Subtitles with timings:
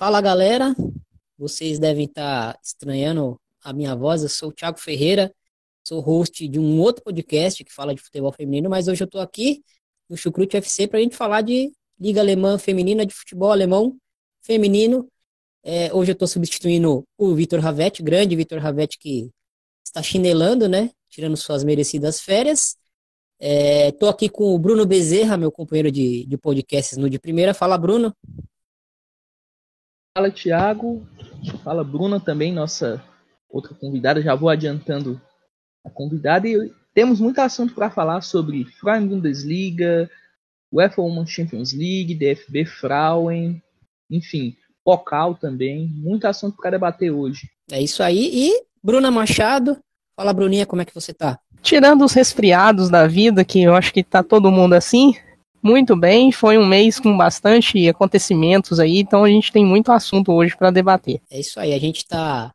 [0.00, 0.74] Fala galera,
[1.36, 4.22] vocês devem estar estranhando a minha voz.
[4.22, 5.30] Eu sou o Thiago Ferreira,
[5.86, 9.20] sou host de um outro podcast que fala de futebol feminino, mas hoje eu estou
[9.20, 9.62] aqui
[10.08, 13.94] no Chucrute FC para a gente falar de Liga Alemã Feminina de Futebol Alemão
[14.40, 15.06] Feminino.
[15.62, 19.30] É, hoje eu estou substituindo o Vitor Ravetti, grande Vitor Ravetti que
[19.84, 20.92] está chinelando, né?
[21.10, 22.74] Tirando suas merecidas férias.
[23.38, 27.52] Estou é, aqui com o Bruno Bezerra, meu companheiro de, de podcasts no de primeira.
[27.52, 28.16] Fala, Bruno.
[30.20, 31.08] Fala, Thiago.
[31.64, 33.02] Fala, Bruna também, nossa
[33.48, 34.20] outra convidada.
[34.20, 35.18] Já vou adiantando
[35.82, 36.46] a convidada.
[36.46, 40.10] E temos muito assunto para falar sobre Frauen Bundesliga,
[40.70, 43.62] UEFA Women's Champions League, DFB Frauen,
[44.10, 44.54] enfim,
[44.84, 45.88] Pocal também.
[45.88, 47.48] Muito assunto para debater hoje.
[47.72, 48.30] É isso aí.
[48.30, 49.78] E Bruna Machado.
[50.14, 51.38] Fala, Bruninha, como é que você tá?
[51.62, 55.14] Tirando os resfriados da vida, que eu acho que tá todo mundo assim,
[55.62, 60.32] muito bem, foi um mês com bastante acontecimentos aí, então a gente tem muito assunto
[60.32, 61.20] hoje para debater.
[61.30, 62.52] É isso aí, a gente está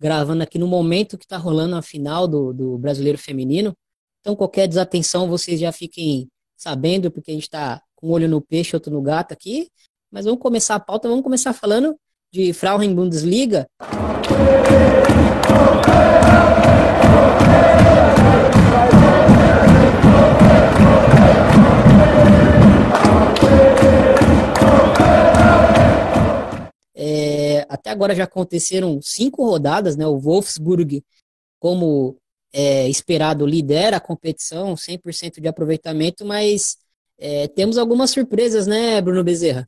[0.00, 3.72] gravando aqui no momento que está rolando a final do, do Brasileiro Feminino.
[4.20, 8.40] Então, qualquer desatenção, vocês já fiquem sabendo, porque a gente está com um olho no
[8.40, 9.68] peixe, outro no gato aqui.
[10.10, 11.96] Mas vamos começar a pauta, vamos começar falando
[12.32, 13.66] de Frauen Bundesliga.
[27.72, 30.06] Até agora já aconteceram cinco rodadas, né?
[30.06, 31.02] O Wolfsburg,
[31.58, 32.18] como
[32.52, 36.76] é, esperado, lidera a competição, 100% de aproveitamento, mas
[37.18, 39.66] é, temos algumas surpresas, né, Bruno Bezerra?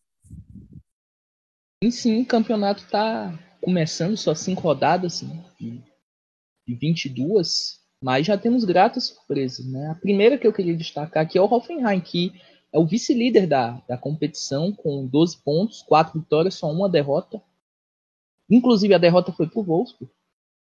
[1.82, 8.64] Sim, sim, o campeonato está começando só cinco rodadas, né, de 22, mas já temos
[8.64, 9.88] gratas surpresas, né?
[9.88, 12.32] A primeira que eu queria destacar aqui é o Hoffenheim, que
[12.70, 17.40] é o vice-líder da, da competição, com 12 pontos, 4 vitórias, só uma derrota.
[18.50, 20.12] Inclusive a derrota foi pro Wolfsburg.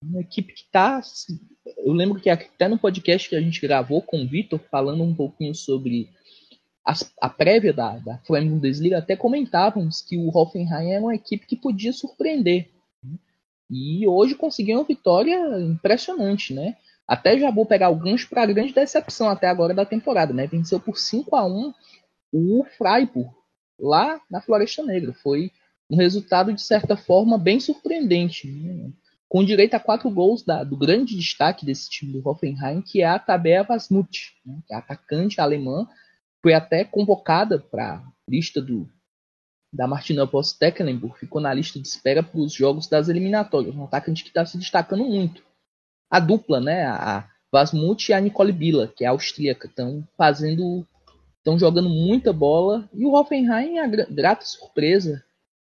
[0.04, 1.02] Uma equipe que tá.
[1.78, 5.14] Eu lembro que até no podcast que a gente gravou com o Vitor, falando um
[5.14, 6.10] pouquinho sobre
[6.86, 11.46] as, a prévia da, da Flamengo Bundesliga, até comentávamos que o Hoffenheim era uma equipe
[11.46, 12.70] que podia surpreender.
[13.70, 16.76] E hoje conseguiu uma vitória impressionante, né?
[17.08, 20.46] Até já vou pegar o gancho para a grande decepção até agora da temporada, né?
[20.46, 21.74] Venceu por 5 a 1
[22.34, 23.30] o Freiburg,
[23.80, 25.14] lá na Floresta Negra.
[25.14, 25.52] Foi
[25.92, 28.48] um resultado, de certa forma, bem surpreendente.
[28.48, 28.92] Né?
[29.28, 33.06] Com direito a quatro gols da, do grande destaque desse time do Hoffenheim, que é
[33.06, 34.60] a Tabea Vasmut, né?
[34.66, 35.86] que é atacante alemã,
[36.42, 38.90] foi até convocada para a lista do,
[39.72, 43.76] da Martina Post-Tecklenburg, ficou na lista de espera para os jogos das eliminatórias.
[43.76, 45.44] Um atacante que está se destacando muito.
[46.10, 50.88] A dupla, né, a Vasmut e a Nicole Billa, que é austríaca, estão fazendo,
[51.38, 52.90] estão jogando muita bola.
[52.94, 55.24] E o Hoffenheim, a grata surpresa,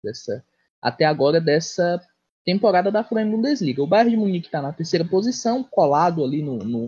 [0.03, 0.43] dessa
[0.81, 2.01] até agora dessa
[2.45, 3.81] temporada da Frauen Bundesliga.
[3.81, 6.87] O Bayern de Munique está na terceira posição, colado ali no, no,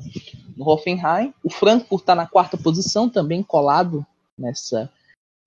[0.58, 1.34] no Hoffenheim.
[1.44, 4.06] O Frankfurt está na quarta posição, também colado
[4.38, 4.92] nessa,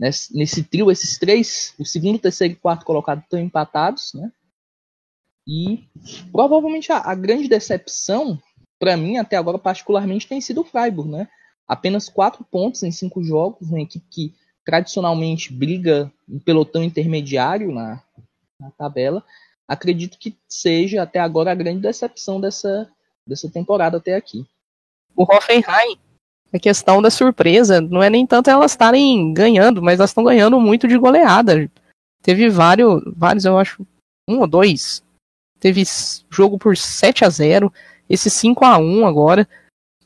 [0.00, 0.90] nesse, nesse trio.
[0.90, 4.32] Esses três, o segundo, terceiro e quarto colocado estão empatados, né?
[5.46, 5.84] E
[6.32, 8.40] provavelmente a, a grande decepção,
[8.78, 11.28] para mim, até agora, particularmente, tem sido o Freiburg, né?
[11.66, 14.34] Apenas quatro pontos em cinco jogos, uma equipe que
[14.68, 18.02] tradicionalmente briga em pelotão intermediário na,
[18.60, 19.24] na tabela,
[19.66, 22.86] acredito que seja até agora a grande decepção dessa,
[23.26, 24.46] dessa temporada até aqui.
[25.16, 25.96] O Hoffenheim,
[26.52, 30.60] a questão da surpresa, não é nem tanto elas estarem ganhando, mas elas estão ganhando
[30.60, 31.70] muito de goleada.
[32.22, 33.86] Teve vários, vários, eu acho,
[34.28, 35.02] um ou dois.
[35.58, 35.82] Teve
[36.28, 37.72] jogo por 7 a 0
[38.06, 39.48] esse 5 a 1 agora.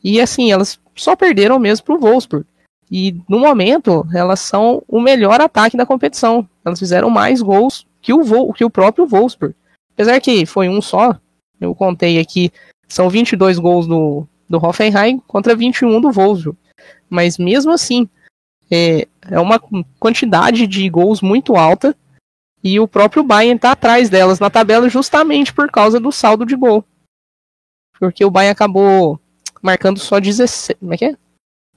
[0.01, 2.47] E assim, elas só perderam mesmo pro Wolfsburg.
[2.91, 6.47] E no momento, elas são o melhor ataque da competição.
[6.63, 9.55] Elas fizeram mais gols que o, Vol que o próprio Wolfsburg.
[9.93, 11.17] Apesar que foi um só,
[11.59, 12.51] eu contei aqui,
[12.87, 16.57] são 22 gols do, do Hoffenheim contra 21 do Wolfsburg.
[17.09, 18.07] Mas mesmo assim,
[18.69, 19.59] é, é uma
[19.99, 21.95] quantidade de gols muito alta.
[22.63, 26.55] E o próprio Bayern está atrás delas na tabela justamente por causa do saldo de
[26.55, 26.83] gol.
[27.99, 29.19] Porque o Bayern acabou
[29.61, 30.77] marcando só 16.
[30.79, 31.17] Como é que é?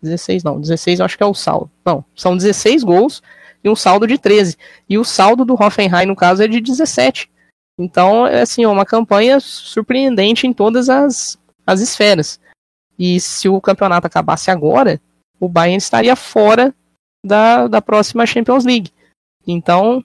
[0.02, 1.70] 16 não, 16 eu acho que é o saldo.
[1.84, 3.22] Não, são 16 gols
[3.62, 4.56] e um saldo de 13.
[4.88, 7.30] E o saldo do Hoffenheim, no caso, é de 17.
[7.78, 12.40] Então, é assim, uma campanha surpreendente em todas as, as esferas.
[12.98, 15.00] E se o campeonato acabasse agora,
[15.38, 16.74] o Bayern estaria fora
[17.24, 18.90] da, da próxima Champions League.
[19.46, 20.02] Então,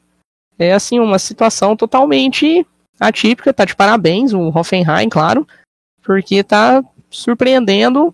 [0.59, 2.65] é assim, uma situação totalmente
[2.99, 3.53] atípica.
[3.53, 5.47] Tá de parabéns o Hoffenheim, claro,
[6.03, 8.13] porque tá surpreendendo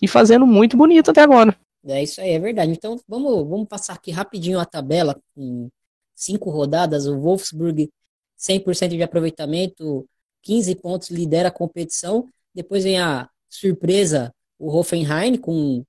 [0.00, 1.56] e fazendo muito bonito até agora.
[1.86, 2.72] É isso aí, é verdade.
[2.72, 5.70] Então vamos, vamos passar aqui rapidinho a tabela em
[6.14, 7.06] cinco rodadas.
[7.06, 7.90] O Wolfsburg
[8.38, 10.06] 100% de aproveitamento,
[10.42, 12.28] 15 pontos, lidera a competição.
[12.54, 15.84] Depois vem a surpresa, o Hoffenheim com,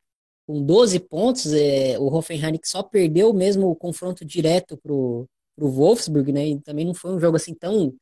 [0.46, 1.54] com 12 pontos.
[1.54, 5.26] É, o Hoffenheim que só perdeu mesmo o confronto direto pro,
[5.56, 6.48] pro Wolfsburg, né?
[6.48, 7.94] E também não foi um jogo assim tão,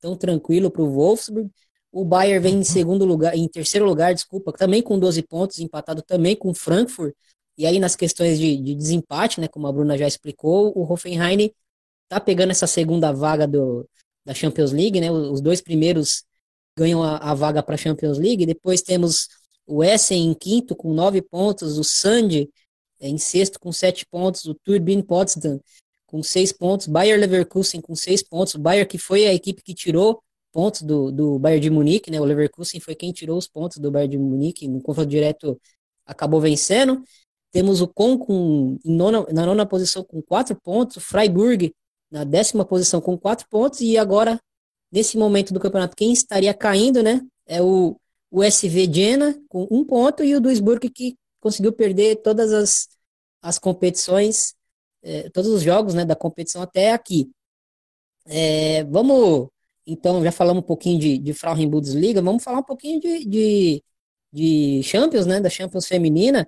[0.00, 1.50] tão tranquilo pro Wolfsburg.
[1.92, 6.02] O Bayern vem em segundo lugar, em terceiro lugar, desculpa, também com 12 pontos, empatado
[6.02, 7.14] também com o Frankfurt.
[7.58, 11.52] E aí, nas questões de, de, desempate, né, como a Bruna já explicou, o Hoffenheim
[12.08, 13.86] tá pegando essa segunda vaga do,
[14.24, 15.10] da Champions League, né?
[15.10, 16.24] Os dois primeiros
[16.76, 18.46] ganham a, a vaga para a Champions League.
[18.46, 19.28] Depois temos
[19.66, 22.48] o Essen em quinto com nove pontos, o Sand
[23.00, 25.60] é, em sexto com sete pontos, o Turbine Potsdam
[26.06, 29.74] com seis pontos, Bayer Leverkusen com seis pontos, o Bayer que foi a equipe que
[29.74, 32.20] tirou pontos do, do Bayern de Munique, né?
[32.20, 35.60] O Leverkusen foi quem tirou os pontos do Bayern de Munique no confronto direto,
[36.06, 37.02] acabou vencendo.
[37.50, 41.74] Temos o Con com, nona, na nona posição com quatro pontos, o Freiburg
[42.10, 44.38] na décima posição com quatro pontos, e agora,
[44.92, 47.22] nesse momento do campeonato, quem estaria caindo, né?
[47.46, 47.96] É o,
[48.30, 52.88] o SV Jena com um ponto e o Duisburg que conseguiu perder todas as,
[53.42, 54.54] as competições,
[55.02, 57.30] é, todos os jogos né, da competição até aqui.
[58.26, 59.48] É, vamos,
[59.86, 63.84] então, já falamos um pouquinho de, de Frauen Bundesliga, vamos falar um pouquinho de, de,
[64.32, 66.46] de Champions, né, da Champions feminina.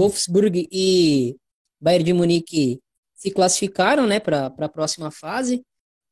[0.00, 1.36] Wolfsburg e
[1.80, 2.80] Bayern de Munique
[3.14, 5.62] se classificaram né, para a próxima fase.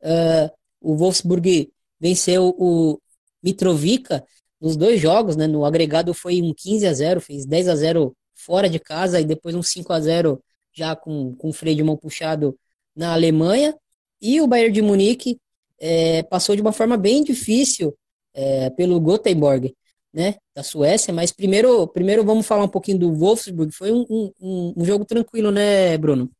[0.03, 0.51] Uh,
[0.81, 3.01] o Wolfsburg venceu o
[3.43, 4.25] Mitrovica
[4.61, 5.47] nos dois jogos, né?
[5.47, 9.25] No agregado foi um 15 a 0, fez 10 a 0 fora de casa e
[9.25, 12.59] depois um 5 a 0 já com, com freio de mão puxado
[12.95, 13.77] na Alemanha.
[14.21, 15.39] E o Bayern de Munique
[15.81, 17.97] é, passou de uma forma bem difícil
[18.35, 19.75] é, pelo Gothenburg
[20.13, 23.73] né, da Suécia, mas primeiro, primeiro vamos falar um pouquinho do Wolfsburg.
[23.73, 24.05] Foi um,
[24.41, 26.31] um, um jogo tranquilo, né, Bruno?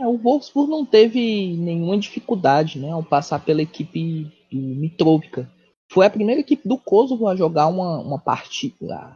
[0.00, 5.50] É, o Wolfsburg não teve nenhuma dificuldade né, ao passar pela equipe do Mitrovica.
[5.90, 9.14] Foi a primeira equipe do Kosovo a jogar uma, uma partida,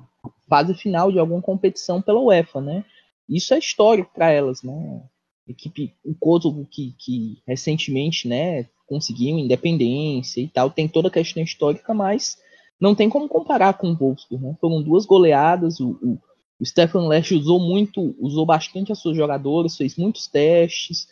[0.48, 2.84] fase final de alguma competição pela UEFA, né?
[3.28, 5.02] Isso é histórico para elas, né?
[5.48, 11.42] Equipe, o Kosovo que, que recentemente, né, conseguiu independência e tal, tem toda a questão
[11.42, 12.38] histórica, mas
[12.80, 14.44] não tem como comparar com o Wolfsburg.
[14.44, 14.56] Né?
[14.60, 16.18] Foram duas goleadas, o, o,
[16.58, 21.08] o Stefan Lesch usou muito, usou bastante as suas jogadoras, fez muitos testes,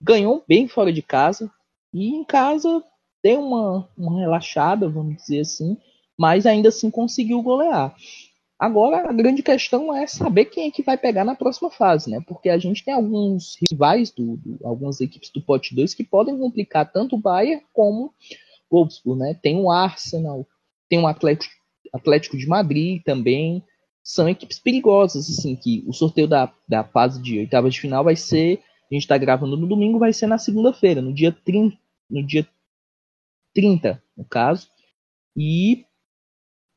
[0.00, 1.50] ganhou bem fora de casa,
[1.92, 2.82] e em casa
[3.22, 5.76] deu uma, uma relaxada, vamos dizer assim,
[6.18, 7.94] mas ainda assim conseguiu golear.
[8.58, 12.22] Agora a grande questão é saber quem é que vai pegar na próxima fase, né?
[12.28, 16.36] Porque a gente tem alguns rivais do, do algumas equipes do pote 2 que podem
[16.36, 18.12] complicar tanto o Bayern como
[18.68, 19.34] o Wolfsburg, né?
[19.42, 20.46] Tem o Arsenal,
[20.90, 21.54] tem o Atlético,
[21.90, 23.64] Atlético de Madrid também.
[24.04, 28.16] São equipes perigosas, assim, que o sorteio da, da fase de oitavas de final vai
[28.16, 28.60] ser,
[28.90, 31.74] a gente está gravando no domingo, vai ser na segunda-feira, no dia 30,
[32.10, 32.46] no dia
[33.54, 34.68] 30, no caso.
[35.36, 35.84] E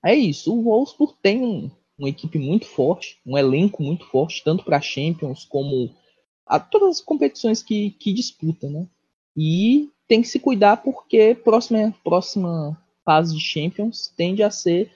[0.03, 0.53] é isso.
[0.53, 5.45] O Wolfsburg tem um, uma equipe muito forte, um elenco muito forte, tanto para Champions
[5.45, 5.95] como
[6.45, 8.87] a todas as competições que, que disputa, né?
[9.35, 14.91] E tem que se cuidar porque próxima próxima fase de Champions tende a ser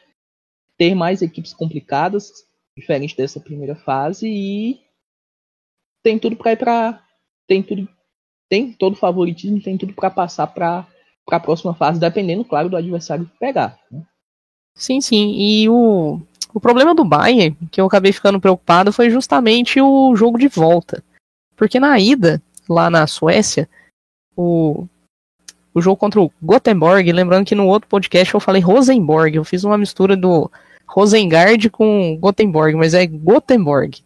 [0.78, 2.32] ter mais equipes complicadas,
[2.76, 4.80] diferente dessa primeira fase e
[6.04, 7.04] tem tudo para ir para
[7.48, 7.90] tem tudo
[8.50, 10.88] tem todo favoritismo, tem tudo para passar para
[11.28, 13.78] para a próxima fase, dependendo, claro, do adversário pegar.
[13.92, 14.02] Né?
[14.74, 15.34] Sim, sim.
[15.38, 16.22] E o,
[16.54, 21.04] o problema do Bayern, que eu acabei ficando preocupado, foi justamente o jogo de volta.
[21.58, 23.68] Porque na ida, lá na Suécia,
[24.38, 24.88] o,
[25.74, 29.66] o jogo contra o Gothenburg, lembrando que no outro podcast eu falei Rosenborg, eu fiz
[29.66, 30.50] uma mistura do
[30.88, 34.02] Rosengard com Gothenburg, mas é Gothenburg.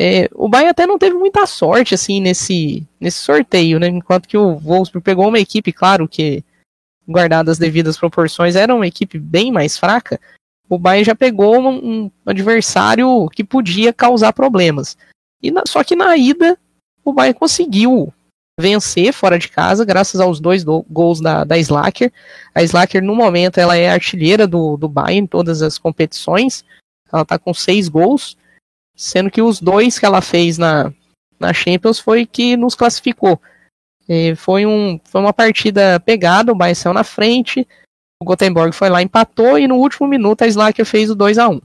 [0.00, 3.88] É, o Bayern até não teve muita sorte assim nesse, nesse sorteio, né?
[3.88, 6.44] Enquanto que o Wolfsburg pegou uma equipe, claro que
[7.08, 10.20] guardadas as devidas proporções, era uma equipe bem mais fraca,
[10.68, 14.96] o Bayern já pegou um, um adversário que podia causar problemas.
[15.42, 16.56] E na, só que na ida,
[17.04, 18.12] o Bayern conseguiu
[18.60, 22.12] vencer fora de casa, graças aos dois do, gols da, da Slacker.
[22.54, 26.64] A Slacker, no momento, ela é artilheira do, do Bayern em todas as competições.
[27.10, 28.36] Ela está com seis gols,
[28.98, 30.92] sendo que os dois que ela fez na,
[31.38, 33.40] na Champions foi que nos classificou.
[34.08, 37.66] E foi, um, foi uma partida pegada, o Bayern saiu na frente,
[38.20, 41.48] o Gothenburg foi lá, empatou, e no último minuto a Slacker fez o 2 a
[41.48, 41.60] 1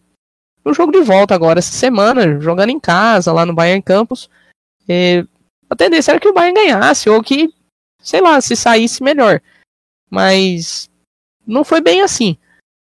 [0.64, 4.30] No jogo de volta agora, essa semana, jogando em casa, lá no Bayern Campus,
[5.68, 7.52] a tendência era que o Bayern ganhasse, ou que,
[8.00, 9.42] sei lá, se saísse melhor.
[10.08, 10.88] Mas
[11.48, 12.38] não foi bem assim.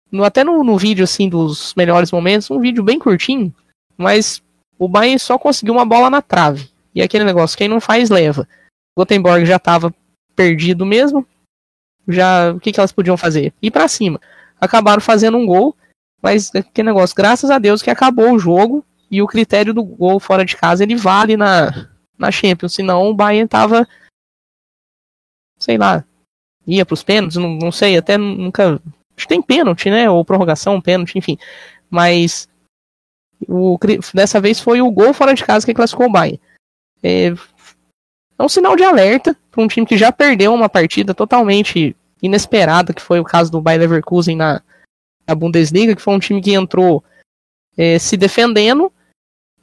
[0.10, 3.54] No, até no, no vídeo assim dos melhores momentos, um vídeo bem curtinho,
[4.00, 4.42] mas
[4.78, 6.70] o Bayern só conseguiu uma bola na trave.
[6.96, 8.48] E aquele negócio, quem não faz, leva.
[8.98, 9.94] Gothenburg já estava
[10.36, 11.28] perdido mesmo.
[12.08, 13.54] Já, o que, que elas podiam fazer?
[13.62, 14.22] Ir para cima.
[14.60, 15.76] Acabaram fazendo um gol,
[16.22, 20.20] mas aquele negócio, graças a Deus que acabou o jogo e o critério do gol
[20.20, 23.88] fora de casa ele vale na, na Champions, senão o Bayern tava
[25.60, 26.06] sei lá,
[26.66, 28.82] ia para os pênaltis, não, não sei, até nunca
[29.16, 31.38] acho que tem pênalti, né, ou prorrogação, pênalti, enfim.
[31.90, 32.48] Mas
[33.48, 33.78] o,
[34.14, 36.40] dessa vez foi o gol fora de casa que classificou o Bayern.
[37.02, 41.96] É, é um sinal de alerta para um time que já perdeu uma partida totalmente
[42.22, 44.62] inesperada, que foi o caso do Bayer Leverkusen na,
[45.28, 47.04] na Bundesliga, que foi um time que entrou
[47.78, 48.92] é, se defendendo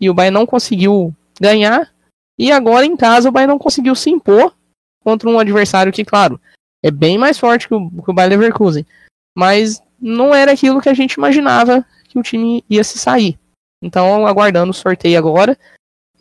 [0.01, 1.93] e o Bayern não conseguiu ganhar.
[2.39, 4.55] E agora em casa o Bayern não conseguiu se impor
[5.03, 6.41] contra um adversário que, claro,
[6.83, 8.87] é bem mais forte que o, que o Leverkusen.
[9.35, 13.39] Mas não era aquilo que a gente imaginava que o time ia se sair.
[13.83, 15.57] Então, aguardando o sorteio agora,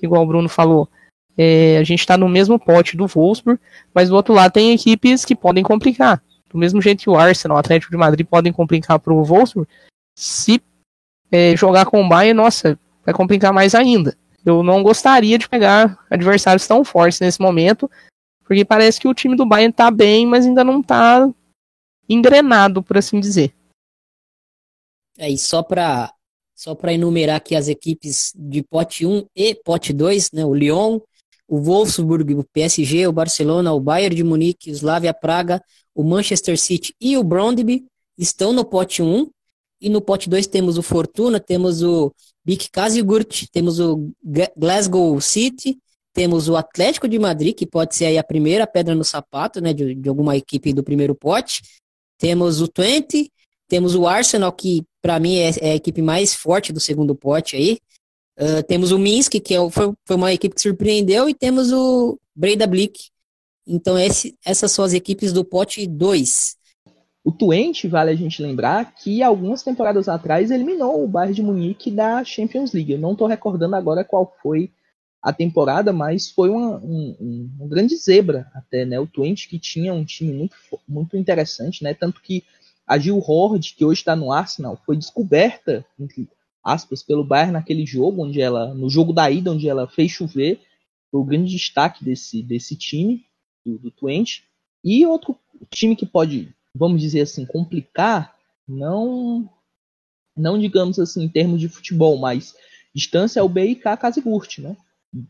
[0.02, 0.90] igual o Bruno falou,
[1.38, 3.60] é, a gente está no mesmo pote do Wolfsburg,
[3.94, 6.22] mas do outro lado tem equipes que podem complicar.
[6.50, 9.70] Do mesmo jeito que o Arsenal, o Atlético de Madrid podem complicar para o Wolfsburg,
[10.18, 10.62] se
[11.32, 14.18] é, jogar com o Bayern, nossa, vai complicar mais ainda.
[14.46, 17.90] Eu não gostaria de pegar adversários tão fortes nesse momento,
[18.44, 21.28] porque parece que o time do Bayern está bem, mas ainda não está
[22.08, 23.54] engrenado, por assim dizer.
[25.18, 26.14] É, e só para
[26.56, 30.46] só para enumerar aqui as equipes de pote 1 e pote 2, né?
[30.46, 31.00] O Lyon,
[31.48, 35.62] o Wolfsburg, o PSG, o Barcelona, o Bayern de Munique, o Slavia Praga,
[35.94, 37.86] o Manchester City e o Brondby
[38.18, 39.30] estão no pote 1.
[39.82, 42.12] E no pote 2 temos o Fortuna, temos o
[42.46, 44.10] Bik Kazigurt, temos o
[44.58, 45.78] Glasgow City,
[46.14, 49.74] temos o Atlético de Madrid, que pode ser aí a primeira pedra no sapato, né,
[49.74, 51.62] de, de alguma equipe do primeiro pote.
[52.18, 53.30] Temos o Twente,
[53.68, 57.56] temos o Arsenal, que para mim é, é, a equipe mais forte do segundo pote
[57.56, 57.78] aí.
[58.40, 62.18] Uh, temos o Minsk, que é, foi, foi, uma equipe que surpreendeu, e temos o
[62.36, 63.12] Breda Blick.
[63.68, 66.58] Então, esse, essas são as equipes do pote 2.
[67.24, 71.92] O Twente, vale a gente lembrar, que algumas temporadas atrás eliminou o Bayern de Munique
[71.92, 72.94] da Champions League.
[72.94, 74.72] Eu não estou recordando agora qual foi
[75.22, 79.00] a temporada, mas foi uma, um, um, grande zebra até, né?
[79.00, 80.56] O Twente que tinha um time muito,
[80.88, 81.94] muito interessante, né?
[81.94, 82.44] Tanto que
[82.88, 86.30] a Gil Horde, que hoje está no Arsenal, foi descoberta, entre
[86.64, 90.62] aspas, pelo Bayern naquele jogo, onde ela, no jogo da ida, onde ela fez chover,
[91.12, 93.26] foi o grande destaque desse, desse time,
[93.66, 94.44] do, do Twente.
[94.84, 95.38] E outro
[95.72, 98.36] time que pode, vamos dizer assim, complicar,
[98.68, 99.50] não,
[100.36, 102.56] não digamos assim em termos de futebol, mas
[102.94, 104.76] distância é o BIK Kazigurt, né?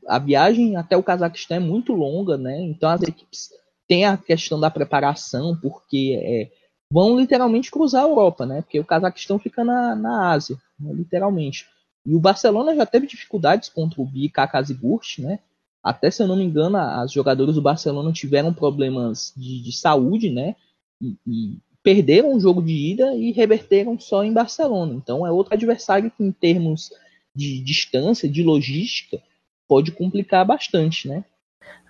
[0.07, 2.59] A viagem até o Cazaquistão é muito longa, né?
[2.61, 3.49] Então as equipes
[3.87, 6.51] têm a questão da preparação, porque é,
[6.91, 8.61] vão literalmente cruzar a Europa, né?
[8.61, 10.93] Porque o Cazaquistão fica na, na Ásia, né?
[10.93, 11.67] literalmente.
[12.05, 15.39] E o Barcelona já teve dificuldades contra o BK Kazigurt, né?
[15.83, 20.29] Até se eu não me engano, as jogadoras do Barcelona tiveram problemas de, de saúde,
[20.29, 20.55] né?
[21.01, 24.93] E, e, perderam o jogo de ida e reverteram só em Barcelona.
[24.95, 26.91] Então é outro adversário que, em termos
[27.35, 29.21] de distância, de logística,
[29.67, 31.23] pode complicar bastante, né?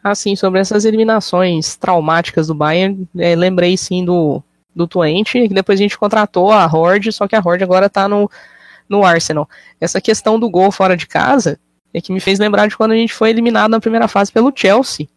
[0.03, 4.43] Assim, sobre essas eliminações traumáticas do Bayern, é, lembrei sim do
[4.75, 8.09] do Twente, que depois a gente contratou a Horde, só que a Horde agora tá
[8.09, 8.29] no,
[8.89, 9.49] no Arsenal.
[9.79, 11.59] Essa questão do gol fora de casa
[11.93, 14.51] é que me fez lembrar de quando a gente foi eliminado na primeira fase pelo
[14.53, 15.07] Chelsea.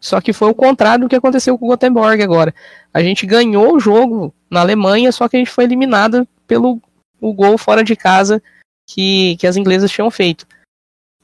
[0.00, 2.52] Só que foi o contrário do que aconteceu com o Gothenburg agora.
[2.92, 6.80] A gente ganhou o jogo na Alemanha, só que a gente foi eliminado pelo
[7.20, 8.42] o gol fora de casa
[8.84, 10.44] que, que as inglesas tinham feito.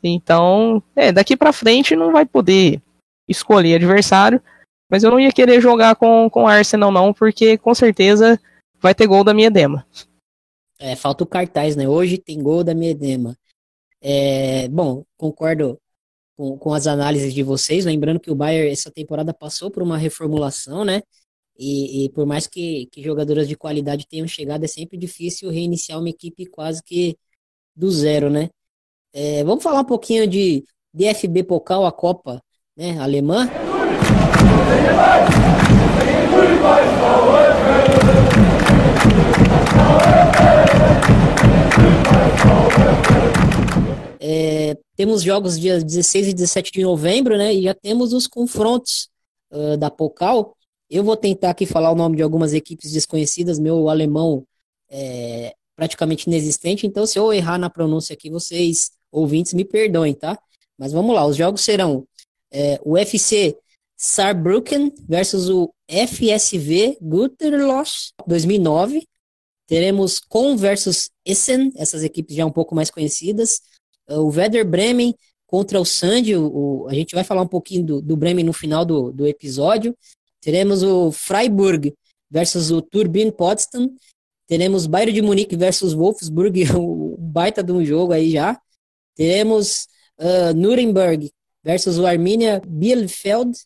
[0.02, 2.80] Então, é, daqui para frente não vai poder
[3.28, 4.40] escolher adversário.
[4.90, 8.40] Mas eu não ia querer jogar com, com Arsenal, não, porque com certeza
[8.80, 9.86] vai ter gol da minha dema.
[10.78, 11.88] É, falta o cartaz, né?
[11.88, 13.36] Hoje tem gol da minha dema.
[14.00, 15.78] É, bom, concordo
[16.36, 17.84] com, com as análises de vocês.
[17.84, 21.02] Lembrando que o Bayern essa temporada passou por uma reformulação, né?
[21.58, 25.98] E, e por mais que, que jogadoras de qualidade tenham chegado, é sempre difícil reiniciar
[25.98, 27.16] uma equipe quase que
[27.74, 28.48] do zero, né?
[29.12, 30.64] É, vamos falar um pouquinho de
[30.94, 32.40] DFB Pokal, a Copa
[32.76, 33.48] né, alemã.
[44.20, 47.54] É, temos jogos dia 16 e 17 de novembro, né?
[47.54, 49.08] E já temos os confrontos
[49.50, 50.54] uh, da Pocal.
[50.90, 53.58] Eu vou tentar aqui falar o nome de algumas equipes desconhecidas.
[53.58, 54.44] Meu alemão
[54.90, 60.36] é praticamente inexistente, então se eu errar na pronúncia aqui, vocês ouvintes me perdoem, tá?
[60.76, 62.04] Mas vamos lá, os jogos serão
[62.50, 63.56] é, o FC
[63.98, 67.82] Saarbrücken versus o FSV Gütersloh
[68.26, 69.04] 2009.
[69.66, 73.60] Teremos Com versus Essen, essas equipes já um pouco mais conhecidas.
[74.08, 75.14] Uh, o Werder Bremen
[75.46, 78.84] contra o Sandy, o, a gente vai falar um pouquinho do, do Bremen no final
[78.84, 79.96] do, do episódio.
[80.40, 81.92] Teremos o Freiburg
[82.30, 83.90] versus o Turbine Potsdam.
[84.46, 88.58] Teremos Bayern de Munique versus Wolfsburg, o baita de um jogo aí já.
[89.16, 89.88] Teremos
[90.18, 91.30] uh, Nuremberg
[91.64, 93.58] versus o Arminia Bielefeld.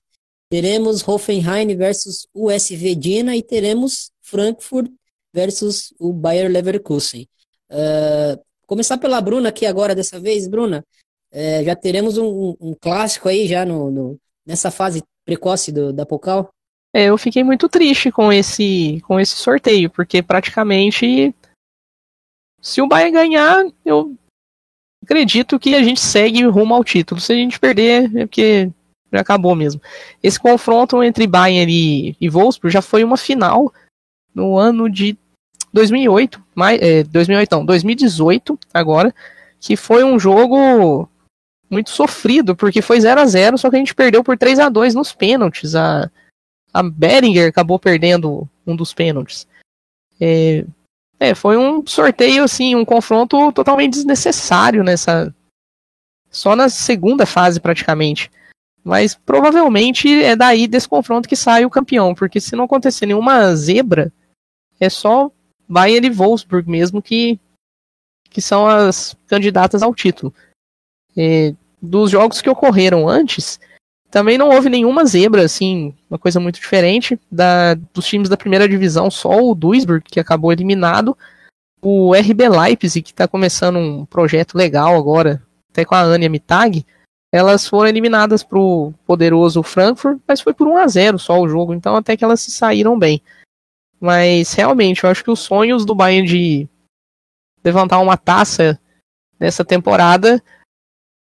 [0.53, 4.93] Teremos Hoffenheim versus o SV Dina e teremos Frankfurt
[5.33, 7.27] versus o Bayer Leverkusen.
[7.71, 10.85] Uh, começar pela Bruna aqui agora dessa vez, Bruna.
[11.33, 16.05] É, já teremos um, um, clássico aí já no, no, nessa fase precoce do, da
[16.05, 16.51] Pocal?
[16.93, 21.35] É, eu fiquei muito triste com esse com esse sorteio, porque praticamente
[22.61, 24.15] se o Bayern ganhar, eu
[25.03, 27.23] acredito que a gente segue rumo ao título.
[27.23, 28.71] Se a gente perder, é porque
[29.21, 29.81] acabou mesmo.
[30.23, 33.73] Esse confronto entre Bayern e, e Wolfsburg já foi uma final
[34.35, 35.17] no ano de
[35.73, 39.15] 2008, mais, é, 2008 não, 2018 agora,
[39.61, 41.09] que foi um jogo
[41.71, 44.69] muito sofrido, porque foi 0 a 0 só que a gente perdeu por 3 a
[44.69, 45.75] 2 nos pênaltis.
[45.75, 46.11] A,
[46.73, 49.47] a Beringer acabou perdendo um dos pênaltis.
[50.21, 50.65] É,
[51.19, 55.35] é, foi um sorteio, assim, um confronto totalmente desnecessário nessa.
[56.31, 58.31] Só na segunda fase, praticamente.
[58.85, 63.55] Mas provavelmente é daí desse confronto que sai o campeão, porque se não acontecer nenhuma
[63.55, 64.13] zebra,
[64.81, 65.31] é só
[65.69, 67.39] Bayern e Wolfsburg mesmo que,
[68.29, 70.35] que são as candidatas ao título.
[71.81, 73.61] Dos jogos que ocorreram antes,
[74.13, 77.19] também não houve nenhuma zebra, assim, uma coisa muito diferente.
[77.31, 81.17] Da, dos times da primeira divisão, só o Duisburg, que acabou eliminado.
[81.81, 86.85] O RB Leipzig, que está começando um projeto legal agora, até com a Ania Mitag,
[87.33, 91.49] elas foram eliminadas para o poderoso Frankfurt, mas foi por 1 a 0 só o
[91.49, 93.23] jogo, então até que elas se saíram bem.
[93.99, 96.69] Mas realmente, eu acho que os sonhos do Bayern de
[97.65, 98.79] levantar uma taça
[99.41, 100.43] nessa temporada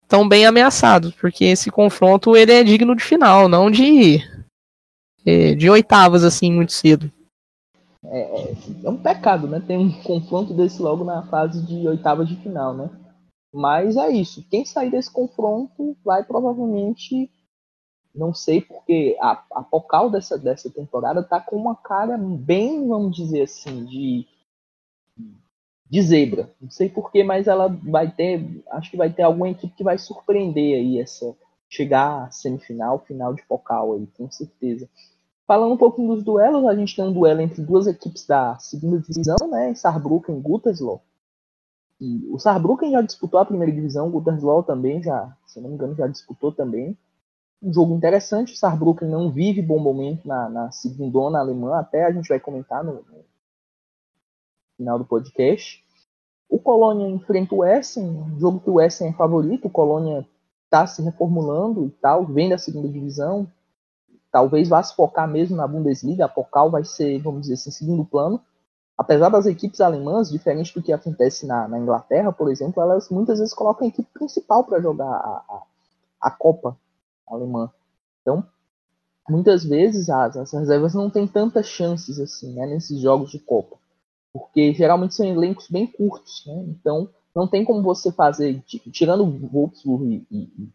[0.04, 4.20] estão bem ameaçados, porque esse confronto ele é digno de final, não de
[5.26, 7.12] é, de oitavas assim muito cedo.
[8.04, 9.60] É, é um pecado, né?
[9.66, 12.90] Tem um confronto desse logo na fase de oitavas de final, né?
[13.56, 14.46] Mas é isso.
[14.50, 17.32] Quem sair desse confronto vai provavelmente,
[18.14, 23.16] não sei porque a, a Pocal dessa, dessa temporada tá com uma cara bem, vamos
[23.16, 24.28] dizer assim, de
[25.90, 26.52] de zebra.
[26.60, 28.64] Não sei porquê, mas ela vai ter.
[28.72, 31.34] Acho que vai ter alguma equipe que vai surpreender aí essa.
[31.70, 34.90] Chegar à semifinal, final de focal aí, com certeza.
[35.48, 39.00] Falando um pouquinho dos duelos, a gente tem um duelo entre duas equipes da segunda
[39.00, 39.74] divisão, né?
[39.76, 41.02] Saarbrücken e Gütersloh.
[42.00, 45.76] E o Saarbrücken já disputou a primeira divisão, o Gütersloh também já, se não me
[45.76, 46.98] engano, já disputou também.
[47.62, 52.12] Um jogo interessante, o Saarbrücken não vive bom momento na, na segundona alemã, até a
[52.12, 53.26] gente vai comentar no, no
[54.78, 55.84] final do podcast.
[56.50, 60.28] O Colônia enfrenta o Essen, jogo que o Essen é favorito, o Colônia
[60.66, 63.48] está se reformulando e tal, vem da segunda divisão,
[64.32, 68.04] talvez vá se focar mesmo na Bundesliga, a Pokal vai ser, vamos dizer assim, segundo
[68.04, 68.42] plano.
[68.98, 73.40] Apesar das equipes alemãs, diferente do que acontece na, na Inglaterra, por exemplo, elas muitas
[73.40, 75.64] vezes colocam a equipe principal para jogar a, a,
[76.22, 76.78] a, Copa
[77.28, 77.70] alemã.
[78.22, 78.44] Então,
[79.28, 83.78] muitas vezes as, as reservas não têm tantas chances assim né, nesses jogos de Copa
[84.36, 86.66] porque geralmente são elencos bem curtos, né?
[86.68, 90.70] Então não tem como você fazer, tirando o Wolfsburg e, e,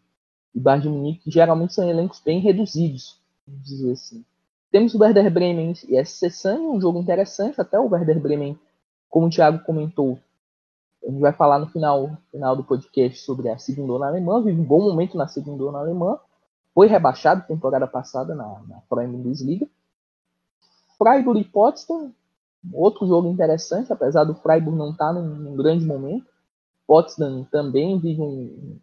[0.55, 4.25] e Bayern de Munique, que geralmente são elencos bem reduzidos, vamos dizer assim.
[4.71, 8.57] Temos o Werder Bremen e SC Sun, um jogo interessante, até o Werder Bremen,
[9.09, 10.17] como o Thiago comentou,
[11.03, 14.63] a gente vai falar no final, final do podcast sobre a segunda alemã, vive um
[14.63, 16.17] bom momento na segunda alemã,
[16.73, 19.67] foi rebaixado temporada passada na, na Pro Bundesliga.
[20.97, 22.13] Freiburg e Potsdam,
[22.73, 26.27] Outro jogo interessante, apesar do Freiburg não estar tá num, num, grande momento.
[26.85, 28.79] Potsdam também vive um,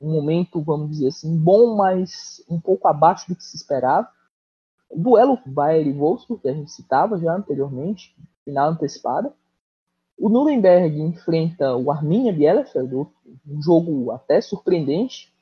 [0.00, 4.08] um, momento, vamos dizer assim, bom, mas um pouco abaixo do que se esperava.
[4.94, 9.32] Duelo Bayern e Wolfsburg, que a gente citava já anteriormente, final antecipada.
[10.18, 15.32] O Nuremberg enfrenta o Arminia Bielefeld, um jogo até surpreendente.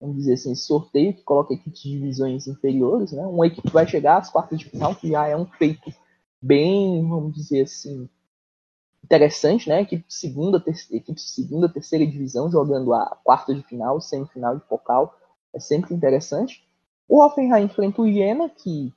[0.00, 3.24] vamos dizer assim, sorteio que coloca equipes de divisões inferiores, né?
[3.26, 5.92] Uma equipe vai chegar às quartas de final, que já é um feito
[6.40, 8.08] bem, vamos dizer assim,
[9.04, 9.82] interessante, né?
[9.82, 14.64] Equipe de segunda, ter equipe segunda, terceira divisão jogando a quarta de final, semifinal de
[14.66, 15.14] focal,
[15.54, 16.66] é sempre interessante.
[17.08, 18.92] O Hoffenheim enfrenta o Jena, que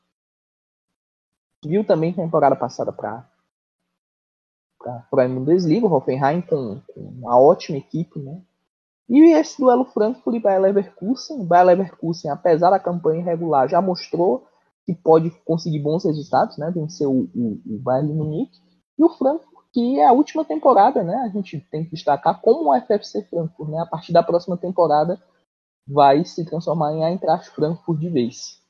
[1.65, 3.29] viu também temporada passada para
[5.09, 8.41] para a Bundesliga, o Hoffenheim com, uma ótima equipe, né?
[9.09, 13.81] E esse duelo Frankfurt e Bayer Leverkusen, o Bayer Leverkusen, apesar da campanha irregular, já
[13.81, 14.47] mostrou
[14.85, 16.71] que pode conseguir bons resultados, né?
[16.71, 18.61] Vencer o, o, o Bayern Munique.
[18.97, 21.15] E o Frankfurt, que é a última temporada, né?
[21.25, 23.79] A gente tem que destacar como o FFC Frankfurt, né?
[23.79, 25.21] A partir da próxima temporada
[25.87, 28.61] vai se transformar em Eintracht Frankfurt de vez.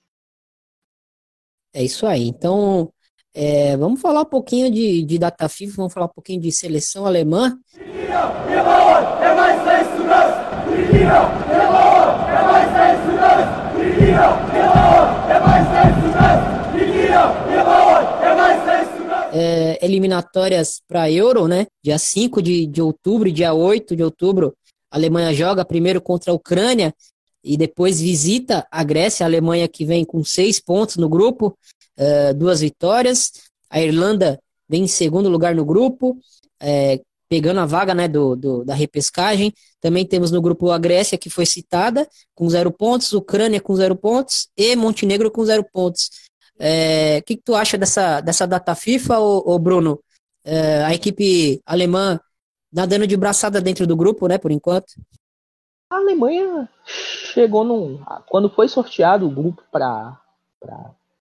[1.73, 2.27] É isso aí.
[2.27, 2.91] Então,
[3.34, 7.06] é, vamos falar um pouquinho de, de data FIFA, vamos falar um pouquinho de seleção
[7.06, 7.58] alemã.
[19.34, 21.67] É, eliminatórias para Euro, né?
[21.84, 24.56] Dia 5 de, de outubro e dia 8 de outubro,
[24.91, 26.93] a Alemanha joga primeiro contra a Ucrânia
[27.43, 31.58] e depois visita a Grécia, a Alemanha que vem com seis pontos no grupo,
[31.97, 33.32] uh, duas vitórias.
[33.69, 36.17] A Irlanda vem em segundo lugar no grupo,
[36.60, 39.54] é, pegando a vaga né, do, do, da repescagem.
[39.80, 43.95] Também temos no grupo a Grécia, que foi citada, com zero pontos, Ucrânia com zero
[43.95, 46.10] pontos e Montenegro com zero pontos.
[46.60, 50.00] É, o que, que, tu acha dessa, dessa data FIFA, ô, ô Bruno?
[50.43, 52.19] É, a equipe alemã
[52.71, 54.93] nadando de braçada dentro do grupo, né, por enquanto?
[55.89, 57.99] A Alemanha chegou num.
[58.27, 60.19] Quando foi sorteado o grupo para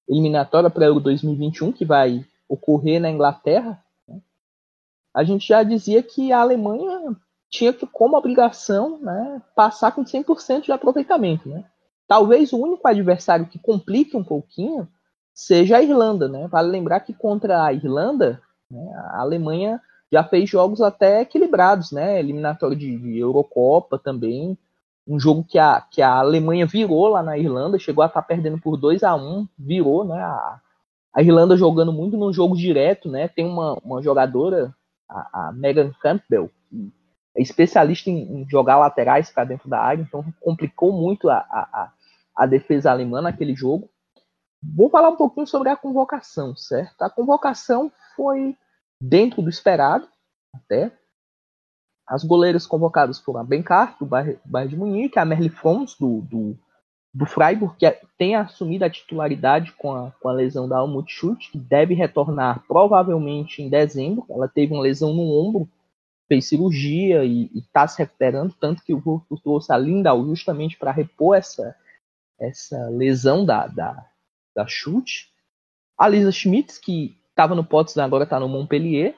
[0.09, 4.21] eliminatória para Euro 2021, que vai ocorrer na Inglaterra, né,
[5.15, 7.17] a gente já dizia que a Alemanha
[7.49, 11.49] tinha que, como obrigação, né, passar com 100% de aproveitamento.
[11.49, 11.65] Né?
[12.07, 14.89] Talvez o único adversário que complique um pouquinho
[15.33, 16.29] seja a Irlanda.
[16.29, 16.47] Né?
[16.49, 19.81] Vale lembrar que contra a Irlanda, né, a Alemanha
[20.17, 22.19] já fez jogos até equilibrados, né?
[22.19, 24.57] eliminatório de, de Eurocopa também,
[25.07, 28.27] um jogo que a, que a Alemanha virou lá na Irlanda, chegou a estar tá
[28.27, 30.19] perdendo por 2 a 1 virou, né?
[30.19, 30.59] A,
[31.15, 33.29] a, Irlanda jogando muito no jogo direto, né?
[33.29, 34.75] Tem uma, uma jogadora,
[35.07, 36.91] a, a Megan Campbell, que
[37.37, 41.93] é especialista em, em jogar laterais para dentro da área, então complicou muito a, a,
[42.35, 43.91] a defesa alemã naquele jogo.
[44.63, 47.03] Vou falar um pouquinho sobre a convocação, certo?
[47.03, 48.57] A convocação foi
[49.01, 50.09] dentro do esperado,
[50.55, 50.93] até,
[52.07, 56.59] as goleiras convocadas foram a Benkart, do Bayern de Munique, a Merle Frons, do, do,
[57.13, 61.13] do Freiburg, que é, tem assumido a titularidade com a, com a lesão da Almut
[61.13, 64.25] Schultz, que deve retornar provavelmente em dezembro.
[64.31, 65.69] Ela teve uma lesão no ombro,
[66.29, 70.93] fez cirurgia e está se recuperando, tanto que o Wolfsburg trouxe a Lindau justamente para
[70.93, 71.75] repor essa,
[72.39, 74.07] essa lesão da, da,
[74.55, 75.29] da Schultz.
[75.99, 79.15] A Lisa Schmitz, que estava no Potsdam, agora está no Montpellier.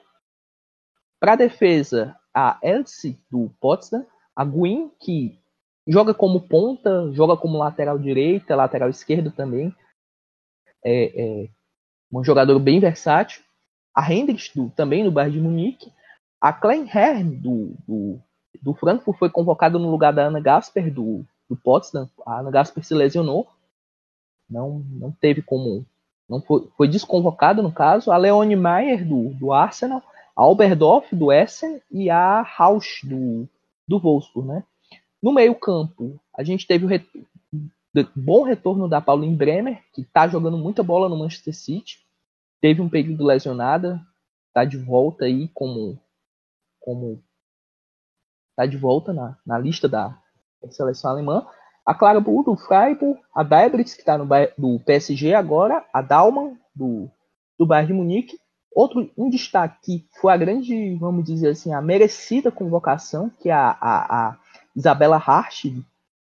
[1.21, 4.05] Para defesa, a Elsie do Potsdam,
[4.35, 5.41] a Gwyn, que
[5.87, 9.73] joga como ponta, joga como lateral direita, lateral esquerdo também.
[10.85, 11.49] É, é
[12.13, 13.43] um jogador bem versátil.
[13.95, 15.93] A Hendricks, do, também do Bayern de Munique.
[16.41, 18.21] A Klein Herrn, do, do,
[18.61, 22.09] do Frankfurt, foi convocada no lugar da Ana Gasper, do, do Potsdam.
[22.27, 23.49] A Ana Gasper se lesionou.
[24.51, 25.87] Não, não teve como.
[26.29, 28.11] Não foi, foi desconvocada, no caso.
[28.11, 30.03] A Leone Maier, do, do Arsenal
[30.39, 33.49] a Oberdorf do Essen e a Rausch do,
[33.89, 34.65] do Wolfsburg, né?
[35.21, 40.57] No meio campo, a gente teve o bom retorno da Pauline Bremer, que está jogando
[40.57, 41.99] muita bola no Manchester City.
[42.61, 44.01] Teve um período lesionada,
[44.47, 46.01] está de volta aí como
[46.79, 47.21] como
[48.55, 50.17] tá de volta na, na lista da
[50.71, 51.45] seleção alemã.
[51.89, 54.27] A Clara Bull do Freiburg, a Debris, que está no
[54.59, 57.09] do PSG agora, a Dalman do,
[57.59, 58.39] do Bayern de Munique
[58.79, 63.71] Outro um destaque foi a grande, vamos dizer assim, a merecida convocação, que é a,
[63.71, 64.39] a, a
[64.77, 65.65] Isabela Hart,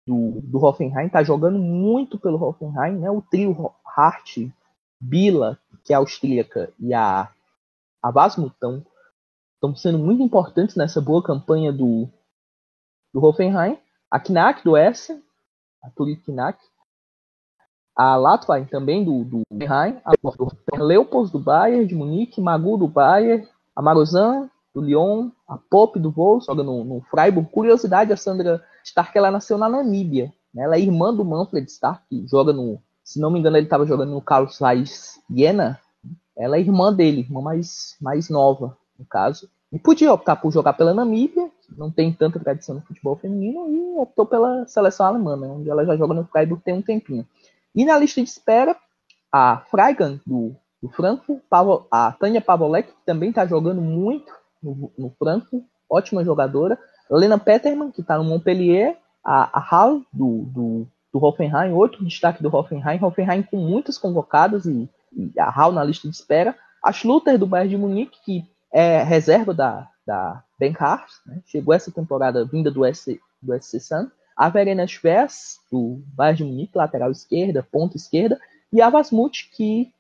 [0.08, 3.12] do, do Hoffenheim, está jogando muito pelo Hoffenheim, né?
[3.12, 4.38] O trio Hart,
[5.02, 7.30] Bila, que é austríaca, e a,
[8.02, 12.08] a Vasmut estão sendo muito importantes nessa boa campanha do,
[13.14, 13.78] do Hoffenheim.
[14.10, 15.22] A Knack do Essen,
[15.82, 16.60] a Turit Knack,
[17.96, 20.14] a Latvain também do, do Berheim, a
[20.82, 26.12] Leopolds do Bayern, de Munique, Magu do Bayern, a Marozan do Lyon, a Pop do
[26.12, 27.50] Wolfs, joga no, no Freiburg.
[27.52, 30.34] Curiosidade, a Sandra Stark ela nasceu na Namíbia.
[30.54, 30.64] Né?
[30.64, 33.86] Ela é irmã do Manfred Stark, que joga no, se não me engano, ele estava
[33.86, 35.80] jogando no Carlos Reis Jena.
[36.38, 39.50] Ela é irmã dele, irmã mais, mais nova, no caso.
[39.72, 44.00] E podia optar por jogar pela Namíbia, não tem tanta tradição no futebol feminino e
[44.00, 47.26] optou pela seleção alemã, né, onde ela já joga no Freiburg tem um tempinho.
[47.76, 48.76] E na lista de espera,
[49.32, 51.42] a Freigan, do, do Frankfurt,
[51.92, 56.78] a Tânia Pavolek, que também está jogando muito no, no Frankfurt, ótima jogadora.
[57.10, 62.42] Lena Peterman, que está no Montpellier, a, a Hall, do, do, do Hoffenheim, outro destaque
[62.42, 66.56] do Hoffenheim, Hoffenheim com muitas convocadas e, e a Hall na lista de espera.
[66.84, 71.40] A Schluter, do Bayern de Munique, que é reserva da, da Benhart, né?
[71.46, 74.10] chegou essa temporada vinda do SC, do SC Sun.
[74.36, 78.40] A Verena Schwers, do Bayern de Munique, lateral esquerda, ponta esquerda.
[78.74, 79.94] E a Vasmut, que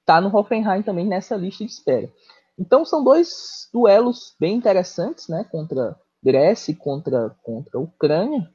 [0.00, 2.10] está no Hoffenheim também nessa lista de espera.
[2.58, 5.44] Então são dois duelos bem interessantes, né?
[5.50, 8.48] Contra Grécia e contra, contra a Ucrânia.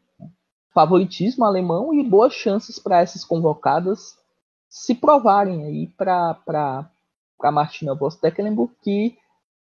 [0.74, 4.18] Favoritismo alemão e boas chances para essas convocadas
[4.68, 6.90] se provarem aí para
[7.52, 9.18] Martina Voss-Tecklenburg, que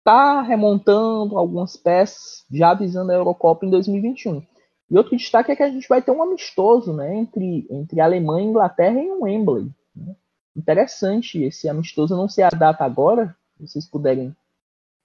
[0.03, 4.45] está remontando algumas peças, já visando a Eurocopa em 2021.
[4.91, 8.45] E outro destaque é que a gente vai ter um amistoso né, entre, entre Alemanha
[8.45, 9.71] e Inglaterra em Wembley.
[9.95, 10.13] Né?
[10.55, 14.35] Interessante esse amistoso, não sei a data agora, se vocês puderem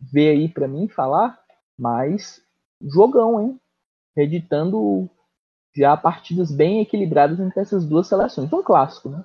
[0.01, 1.41] ver aí para mim falar,
[1.79, 2.43] mas
[2.83, 3.61] jogão, hein?
[4.17, 5.09] Editando
[5.75, 8.53] já partidas bem equilibradas entre essas duas seleções.
[8.53, 9.25] Um clássico, né?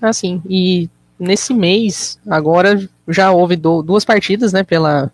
[0.00, 5.12] Assim, e nesse mês, agora já houve do, duas partidas, né, pela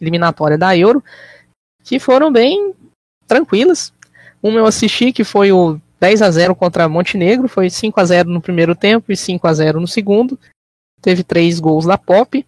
[0.00, 1.02] eliminatória da Euro,
[1.84, 2.74] que foram bem
[3.26, 3.92] tranquilas.
[4.42, 8.28] Uma eu assisti, que foi o 10 a 0 contra Montenegro, foi 5 a 0
[8.28, 10.38] no primeiro tempo e 5 a 0 no segundo.
[11.00, 12.44] Teve três gols da Pop.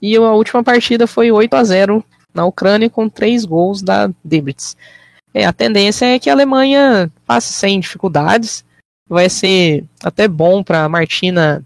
[0.00, 4.76] E a última partida foi 8 a 0 na Ucrânia com três gols da Debritz.
[5.32, 8.64] É, a tendência é que a Alemanha passe sem dificuldades.
[9.08, 11.64] Vai ser até bom para Martina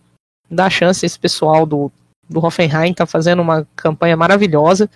[0.52, 1.90] dar chance a esse pessoal do,
[2.28, 4.88] do Hoffenheim, tá fazendo uma campanha maravilhosa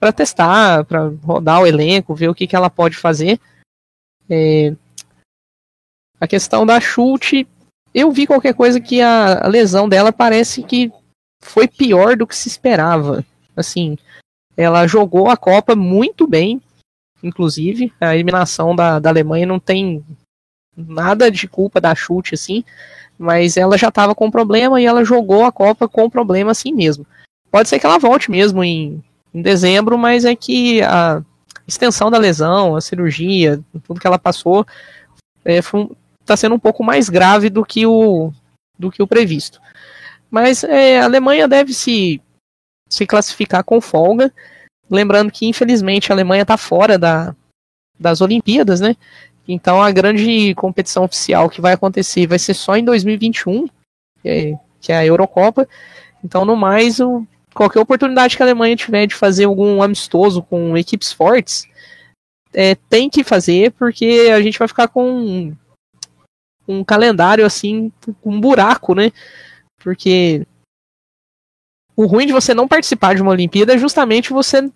[0.00, 3.40] para testar, para rodar o elenco, ver o que, que ela pode fazer.
[4.28, 4.74] É,
[6.20, 7.46] a questão da chute,
[7.94, 10.92] eu vi qualquer coisa que a, a lesão dela parece que
[11.42, 13.24] foi pior do que se esperava.
[13.54, 13.96] Assim,
[14.56, 16.60] ela jogou a Copa muito bem,
[17.22, 17.92] inclusive.
[18.00, 20.04] A eliminação da, da Alemanha não tem
[20.76, 22.64] nada de culpa da chute, assim.
[23.18, 27.06] Mas ela já estava com problema e ela jogou a Copa com problema assim mesmo.
[27.50, 29.02] Pode ser que ela volte mesmo em,
[29.32, 31.22] em dezembro, mas é que a
[31.66, 34.66] extensão da lesão, a cirurgia, tudo que ela passou,
[35.44, 35.88] está é,
[36.24, 38.32] tá sendo um pouco mais grave do que o,
[38.78, 39.60] do que o previsto.
[40.30, 42.20] Mas é, a Alemanha deve se,
[42.88, 44.32] se classificar com folga.
[44.90, 47.34] Lembrando que, infelizmente, a Alemanha está fora da,
[47.98, 48.96] das Olimpíadas, né?
[49.48, 53.66] Então a grande competição oficial que vai acontecer vai ser só em 2021,
[54.22, 55.68] que é, que é a Eurocopa.
[56.24, 60.76] Então, no mais, o, qualquer oportunidade que a Alemanha tiver de fazer algum amistoso com
[60.76, 61.68] equipes fortes,
[62.52, 65.56] é, tem que fazer, porque a gente vai ficar com um,
[66.66, 69.12] um calendário assim, com um buraco, né?
[69.78, 70.46] Porque
[71.94, 74.70] o ruim de você não participar de uma Olimpíada é justamente você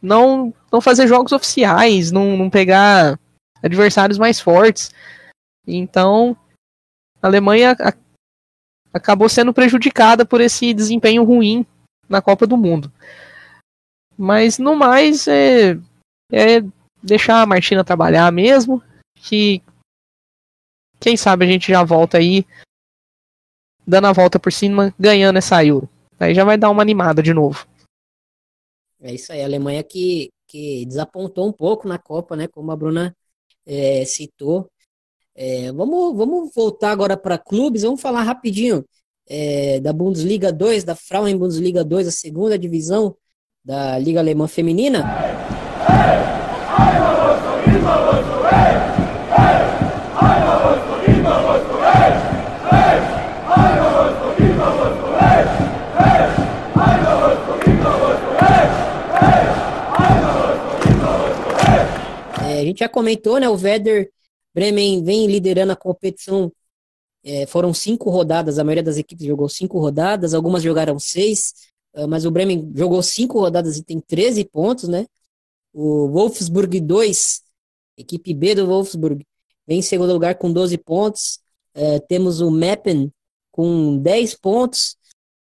[0.00, 3.18] não, não fazer jogos oficiais, não, não pegar
[3.62, 4.90] adversários mais fortes.
[5.66, 6.36] Então,
[7.22, 7.92] a Alemanha a,
[8.92, 11.66] acabou sendo prejudicada por esse desempenho ruim
[12.08, 12.92] na Copa do Mundo.
[14.16, 15.78] Mas no mais é,
[16.32, 16.60] é
[17.02, 18.82] deixar a Martina trabalhar mesmo,
[19.14, 19.62] que
[21.00, 22.44] quem sabe a gente já volta aí
[23.86, 25.88] dando a volta por cima, ganhando essa Euro.
[26.20, 27.66] Aí já vai dar uma animada de novo.
[29.00, 32.48] É isso aí, a Alemanha que, que desapontou um pouco na Copa, né?
[32.48, 33.16] Como a Bruna
[33.68, 34.68] é, citou.
[35.36, 38.84] É, vamos, vamos voltar agora para clubes, vamos falar rapidinho
[39.28, 43.14] é, da Bundesliga 2, da Frauen Bundesliga 2, a segunda divisão
[43.64, 45.04] da Liga Alemã Feminina.
[62.78, 63.48] Gente já comentou, né?
[63.48, 64.10] O Werder
[64.54, 66.52] Bremen vem liderando a competição.
[67.24, 71.52] É, foram cinco rodadas, a maioria das equipes jogou cinco rodadas, algumas jogaram seis,
[71.92, 75.06] ah, mas o Bremen jogou cinco rodadas e tem 13 pontos, né?
[75.72, 77.42] O Wolfsburg 2,
[77.96, 79.26] equipe B do Wolfsburg,
[79.66, 81.40] vem em segundo lugar com 12 pontos.
[81.74, 83.12] É, temos o Meppen
[83.50, 84.96] com 10 pontos.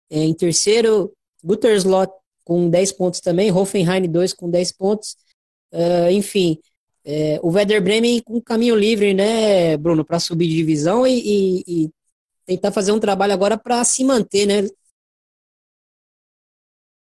[0.09, 2.13] É, em terceiro, Butterslot
[2.45, 3.51] com 10 pontos também.
[3.51, 5.17] Hoffenheim 2 com 10 pontos.
[5.73, 6.61] Uh, enfim,
[7.05, 11.65] é, o Werder Bremen com caminho livre, né, Bruno, para subir de divisão e, e,
[11.67, 11.91] e,
[12.47, 14.69] tentar fazer um trabalho agora para se manter, né?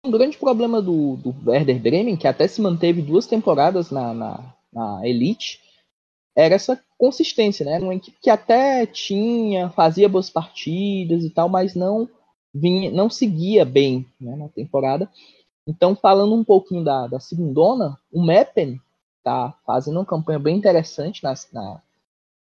[0.06, 4.56] um grande problema do, do Werder Bremen, que até se manteve duas temporadas na, na,
[4.72, 5.60] na Elite,
[6.36, 7.80] era essa consistência, né?
[7.80, 12.10] Uma equipe que até tinha, fazia boas partidas e tal, mas não
[12.54, 15.10] vinha, não seguia bem né, na temporada.
[15.68, 18.80] Então, falando um pouquinho da, da segundona, o Meppen
[19.30, 21.82] tá fazendo uma campanha bem interessante na, na,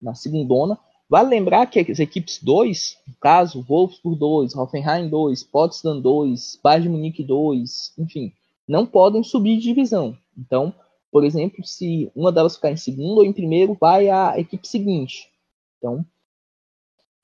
[0.02, 0.78] na segundona.
[1.10, 6.84] Vale lembrar que as equipes 2, no caso, Wolfsburg 2, Hoffenheim 2, Potsdam 2, Bayern
[6.84, 8.34] de Munique 2, enfim,
[8.68, 10.18] não podem subir de divisão.
[10.38, 10.74] Então,
[11.12, 15.30] por exemplo, se uma delas ficar em segundo ou em primeiro, vai a equipe seguinte.
[15.78, 16.06] Então,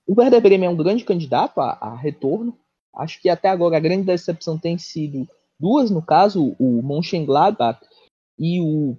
[0.08, 2.58] o Werder Bremen é um grande candidato a, a retorno.
[2.96, 5.28] Acho que até agora a grande decepção tem sido
[5.60, 7.80] duas, no caso, o Mönchengladbach
[8.40, 8.98] e o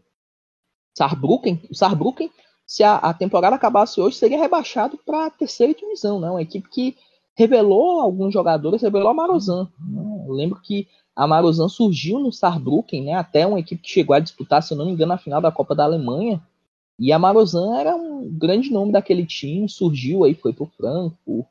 [0.94, 1.60] Saarbrücken.
[1.70, 2.30] O Saarbrücken,
[2.66, 6.30] se a, a temporada acabasse hoje, seria rebaixado para a terceira divisão, né?
[6.30, 6.96] Uma equipe que
[7.34, 9.68] revelou alguns jogadores, revelou a Marozan.
[9.78, 10.24] Né?
[10.28, 13.14] Lembro que a Marozan surgiu no Saarbrücken, né?
[13.14, 15.52] Até uma equipe que chegou a disputar, se eu não me engano, a final da
[15.52, 16.40] Copa da Alemanha.
[16.98, 21.46] E a Marozan era um grande nome daquele time, surgiu aí, foi pro Frankfurt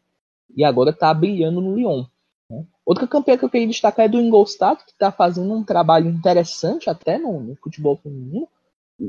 [0.55, 2.05] e agora está brilhando no Lyon.
[2.49, 2.65] Né?
[2.85, 6.89] Outra campeã que eu queria destacar é do Ingolstadt, que está fazendo um trabalho interessante
[6.89, 8.47] até no, no futebol feminino.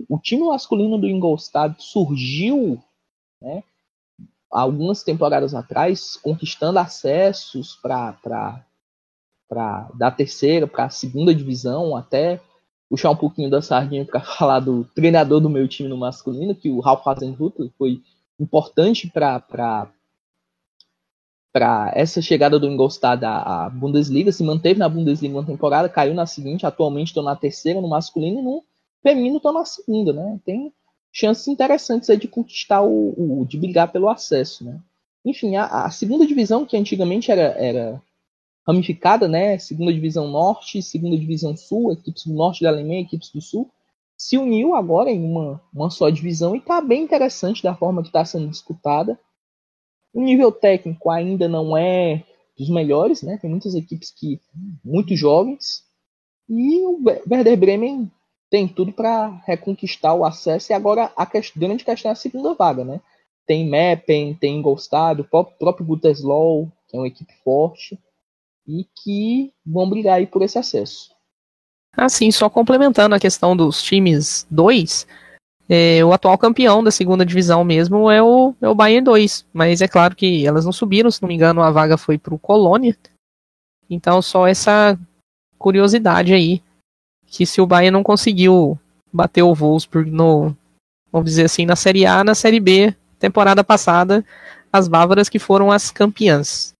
[0.08, 2.82] O, time masculino do Ingolstadt surgiu
[3.40, 3.62] né,
[4.50, 8.64] algumas temporadas atrás, conquistando acessos para
[9.94, 12.40] da terceira para a segunda divisão, até
[12.88, 16.70] puxar um pouquinho da sardinha para falar do treinador do meu time no masculino, que
[16.70, 18.02] o Ralf Hasenhuttl foi
[18.38, 19.88] importante para
[21.52, 26.26] para essa chegada do Ingolstadt à Bundesliga, se manteve na Bundesliga uma temporada, caiu na
[26.26, 28.64] seguinte, atualmente estou na terceira no masculino e no
[29.04, 30.40] feminino estou na segunda, né?
[30.44, 30.72] Tem
[31.12, 34.80] chances interessantes aí de conquistar o, o de brigar pelo acesso, né?
[35.24, 38.02] Enfim, a, a segunda divisão que antigamente era, era
[38.66, 39.58] ramificada, né?
[39.58, 43.70] Segunda divisão norte, segunda divisão sul, equipes do norte da Alemanha, equipes do sul,
[44.16, 48.08] se uniu agora em uma, uma só divisão e está bem interessante da forma que
[48.08, 49.20] está sendo disputada.
[50.14, 52.24] O nível técnico ainda não é
[52.56, 53.36] dos melhores, né?
[53.36, 54.40] Tem muitas equipes que
[54.82, 55.84] muito jovens
[56.48, 58.10] e o Werder Bremen
[58.54, 62.84] tem tudo para reconquistar o acesso e agora a grande questão é a segunda vaga,
[62.84, 63.00] né?
[63.44, 67.98] Tem Meppen, tem Ingolstadt, o próprio, próprio Gütersloh, que é uma equipe forte
[68.64, 71.10] e que vão brigar aí por esse acesso.
[71.96, 75.04] Assim, só complementando a questão dos times 2,
[75.68, 79.82] é, o atual campeão da segunda divisão mesmo é o, é o Bayern 2, mas
[79.82, 82.38] é claro que elas não subiram, se não me engano a vaga foi para o
[82.38, 82.96] Colônia,
[83.90, 84.96] então só essa
[85.58, 86.62] curiosidade aí,
[87.34, 88.78] que se o Bayern não conseguiu
[89.12, 90.56] bater o Wolfsburg no,
[91.10, 94.24] vamos dizer assim, na Série A, na Série B, temporada passada,
[94.72, 96.72] as bávaras que foram as campeãs.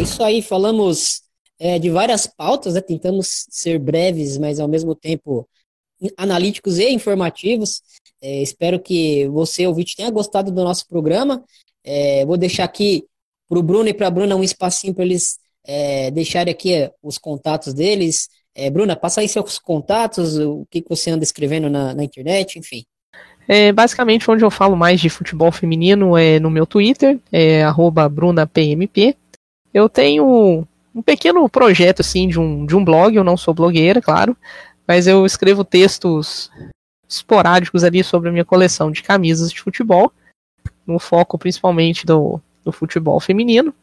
[0.00, 1.22] isso aí, falamos
[1.58, 2.80] é, de várias pautas, né?
[2.80, 5.48] tentamos ser breves, mas ao mesmo tempo
[6.16, 7.82] analíticos e informativos.
[8.20, 11.42] É, espero que você, ouvinte, tenha gostado do nosso programa.
[11.84, 13.04] É, vou deixar aqui
[13.48, 16.92] para o Bruno e para a Bruna um espacinho para eles é, deixarem aqui é,
[17.02, 18.28] os contatos deles.
[18.54, 22.58] É, Bruna, passa aí seus contatos, o que, que você anda escrevendo na, na internet,
[22.58, 22.84] enfim.
[23.48, 27.62] É, basicamente, onde eu falo mais de futebol feminino é no meu Twitter, é
[28.10, 29.16] BrunaPMP.
[29.74, 34.00] Eu tenho um pequeno projeto assim de um, de um blog, eu não sou blogueira,
[34.00, 34.36] claro,
[34.92, 36.50] mas eu escrevo textos
[37.08, 40.12] esporádicos ali sobre a minha coleção de camisas de futebol,
[40.86, 43.74] no foco principalmente do, do futebol feminino.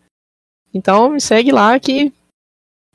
[0.72, 2.14] Então me segue lá que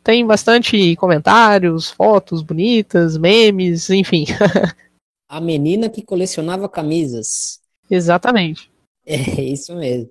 [0.05, 4.27] tem bastante comentários, fotos bonitas, memes, enfim.
[5.29, 7.61] a menina que colecionava camisas.
[7.90, 8.70] Exatamente.
[9.05, 10.09] É isso mesmo.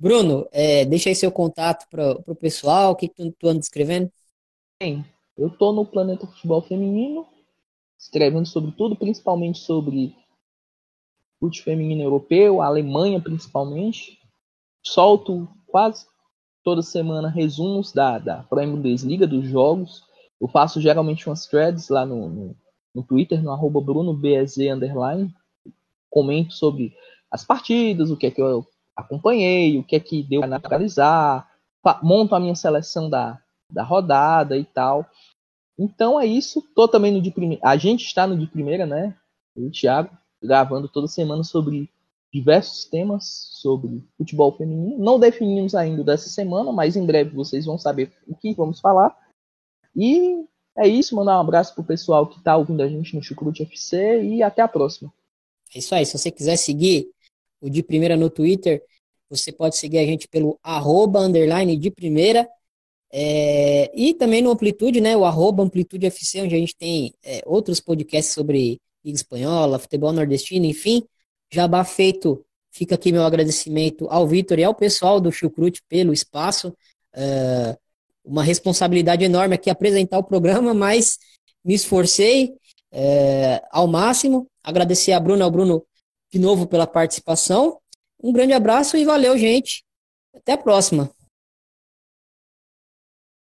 [0.00, 3.60] Bruno, é, deixa aí seu contato para o pessoal, o que, que tu, tu anda
[3.60, 4.10] escrevendo?
[4.82, 5.04] Bem,
[5.36, 7.26] eu tô no Planeta Futebol Feminino,
[8.02, 10.16] escrevendo sobre tudo, principalmente sobre
[11.38, 14.18] futebol feminino europeu, a Alemanha principalmente.
[14.84, 16.06] Solto quase
[16.64, 20.02] toda semana resumos da, da Bundesliga, dos jogos.
[20.40, 22.56] Eu faço geralmente umas threads lá no, no,
[22.92, 25.32] no Twitter, no arroba BrunoBEZ underline.
[26.10, 26.92] Comento sobre
[27.30, 28.66] as partidas, o que é que eu
[28.96, 31.48] acompanhei, o que é que deu para analisar,
[32.02, 35.08] monto a minha seleção da, da rodada e tal.
[35.78, 36.62] Então é isso.
[36.74, 37.62] Tô também no de primeira.
[37.66, 39.16] A gente está no de primeira, né?
[39.56, 41.90] Eu e o Thiago, gravando toda semana sobre
[42.32, 44.98] diversos temas sobre futebol feminino.
[44.98, 49.14] Não definimos ainda dessa semana, mas em breve vocês vão saber o que vamos falar.
[49.94, 53.62] E É isso, mandar um abraço pro pessoal que tá ouvindo a gente no Chucrute
[53.62, 55.12] FC e até a próxima.
[55.74, 56.06] É isso aí.
[56.06, 57.10] Se você quiser seguir
[57.60, 58.82] o de primeira no Twitter,
[59.28, 62.48] você pode seguir a gente pelo arroba underline de primeira.
[63.14, 65.16] É, e também no Amplitude, né?
[65.16, 70.12] O arroba Amplitude FC, onde a gente tem é, outros podcasts sobre Liga Espanhola, futebol
[70.12, 71.04] nordestino, enfim.
[71.52, 72.44] Jabá feito.
[72.70, 76.68] Fica aqui meu agradecimento ao Vitor e ao pessoal do Chucrute pelo espaço.
[77.14, 77.76] Uh,
[78.24, 81.18] uma responsabilidade enorme aqui apresentar o programa, mas
[81.62, 82.54] me esforcei
[82.90, 84.48] é, ao máximo.
[84.62, 85.84] Agradecer a Bruna, ao Bruno
[86.32, 87.78] de novo pela participação.
[88.22, 89.84] Um grande abraço e valeu, gente.
[90.34, 91.10] Até a próxima.